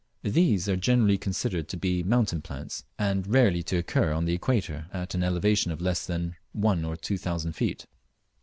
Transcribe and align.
These 0.23 0.67
are 0.67 0.75
generally 0.75 1.19
considered 1.19 1.67
to 1.67 1.77
be 1.77 2.01
mountain 2.01 2.41
plants, 2.41 2.85
and 2.97 3.27
rarely 3.27 3.61
to 3.61 3.77
occur 3.77 4.13
on 4.13 4.25
the 4.25 4.33
equator 4.33 4.87
at 4.91 5.13
an 5.13 5.21
elevation 5.21 5.71
of 5.71 5.79
less 5.79 6.07
than 6.07 6.37
one 6.53 6.83
or 6.83 6.95
two 6.95 7.19
thousand 7.19 7.51
feet. 7.51 7.85